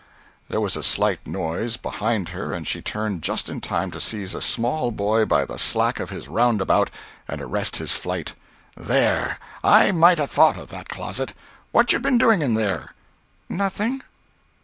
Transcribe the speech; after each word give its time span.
There 0.49 0.59
was 0.59 0.75
a 0.75 0.81
slight 0.81 1.27
noise 1.27 1.77
behind 1.77 2.29
her 2.29 2.53
and 2.53 2.67
she 2.67 2.81
turned 2.81 3.21
just 3.21 3.49
in 3.51 3.61
time 3.61 3.91
to 3.91 4.01
seize 4.01 4.33
a 4.33 4.41
small 4.41 4.89
boy 4.89 5.25
by 5.25 5.45
the 5.45 5.59
slack 5.59 5.99
of 5.99 6.09
his 6.09 6.27
roundabout 6.27 6.89
and 7.27 7.39
arrest 7.39 7.77
his 7.77 7.91
flight. 7.91 8.33
"There! 8.75 9.37
I 9.63 9.91
might 9.91 10.17
'a' 10.17 10.25
thought 10.25 10.57
of 10.57 10.69
that 10.69 10.89
closet. 10.89 11.35
What 11.71 11.93
you 11.93 11.99
been 11.99 12.17
doing 12.17 12.41
in 12.41 12.55
there?" 12.55 12.95
"Nothing." 13.47 14.01